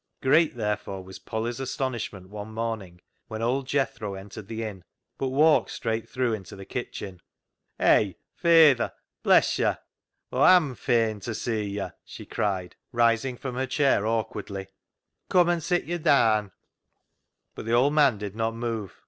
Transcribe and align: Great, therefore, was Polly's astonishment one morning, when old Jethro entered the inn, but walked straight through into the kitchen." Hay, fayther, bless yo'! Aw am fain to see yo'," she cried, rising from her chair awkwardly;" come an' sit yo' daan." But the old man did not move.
Great, 0.23 0.55
therefore, 0.57 1.03
was 1.03 1.19
Polly's 1.19 1.59
astonishment 1.59 2.27
one 2.29 2.51
morning, 2.51 3.01
when 3.27 3.43
old 3.43 3.67
Jethro 3.67 4.15
entered 4.15 4.47
the 4.47 4.63
inn, 4.63 4.83
but 5.19 5.27
walked 5.27 5.69
straight 5.69 6.09
through 6.09 6.33
into 6.33 6.55
the 6.55 6.65
kitchen." 6.65 7.21
Hay, 7.77 8.15
fayther, 8.33 8.93
bless 9.21 9.59
yo'! 9.59 9.75
Aw 10.33 10.55
am 10.55 10.73
fain 10.73 11.19
to 11.19 11.35
see 11.35 11.65
yo'," 11.65 11.91
she 12.03 12.25
cried, 12.25 12.75
rising 12.91 13.37
from 13.37 13.53
her 13.53 13.67
chair 13.67 14.07
awkwardly;" 14.07 14.69
come 15.29 15.51
an' 15.51 15.61
sit 15.61 15.85
yo' 15.85 15.99
daan." 15.99 16.51
But 17.53 17.65
the 17.67 17.73
old 17.73 17.93
man 17.93 18.17
did 18.17 18.35
not 18.35 18.55
move. 18.55 18.99